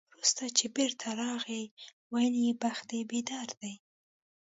وروسته 0.09 0.43
چې 0.57 0.65
بېرته 0.75 1.07
راغی، 1.21 1.63
ویل 2.13 2.35
یې 2.45 2.51
بخت 2.63 2.83
دې 2.91 3.01
بیدار 3.11 3.49
دی. 3.61 3.73